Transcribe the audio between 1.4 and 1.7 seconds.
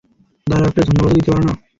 না?